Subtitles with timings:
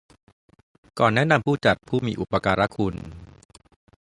[0.99, 2.95] ก่อนแนะนำผู้จัดผู้มีอุปการคุณ